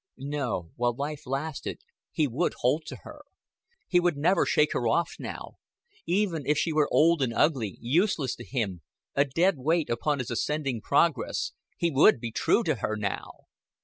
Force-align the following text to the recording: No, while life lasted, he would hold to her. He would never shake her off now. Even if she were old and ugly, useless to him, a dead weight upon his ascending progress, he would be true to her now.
No, 0.17 0.71
while 0.77 0.95
life 0.95 1.27
lasted, 1.27 1.81
he 2.11 2.27
would 2.27 2.55
hold 2.61 2.87
to 2.87 2.95
her. 3.03 3.21
He 3.87 3.99
would 3.99 4.17
never 4.17 4.47
shake 4.47 4.73
her 4.73 4.87
off 4.87 5.17
now. 5.19 5.57
Even 6.07 6.43
if 6.47 6.57
she 6.57 6.73
were 6.73 6.89
old 6.91 7.21
and 7.21 7.31
ugly, 7.31 7.77
useless 7.79 8.35
to 8.37 8.43
him, 8.43 8.81
a 9.13 9.25
dead 9.25 9.59
weight 9.59 9.91
upon 9.91 10.17
his 10.17 10.31
ascending 10.31 10.81
progress, 10.81 11.51
he 11.77 11.91
would 11.91 12.19
be 12.19 12.31
true 12.31 12.63
to 12.63 12.77
her 12.77 12.95
now. 12.97 13.45